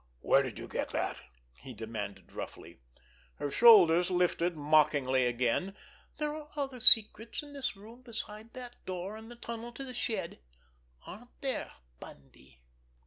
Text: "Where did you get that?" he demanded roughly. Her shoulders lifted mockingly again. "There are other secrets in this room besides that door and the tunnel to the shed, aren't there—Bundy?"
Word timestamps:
"Where 0.21 0.41
did 0.41 0.57
you 0.57 0.67
get 0.67 0.89
that?" 0.93 1.17
he 1.59 1.75
demanded 1.75 2.33
roughly. 2.33 2.79
Her 3.35 3.51
shoulders 3.51 4.09
lifted 4.09 4.57
mockingly 4.57 5.27
again. 5.27 5.75
"There 6.17 6.33
are 6.33 6.49
other 6.55 6.79
secrets 6.79 7.43
in 7.43 7.53
this 7.53 7.77
room 7.77 8.01
besides 8.01 8.49
that 8.53 8.83
door 8.87 9.15
and 9.15 9.29
the 9.29 9.35
tunnel 9.35 9.71
to 9.73 9.83
the 9.85 9.93
shed, 9.93 10.39
aren't 11.05 11.39
there—Bundy?" 11.41 12.63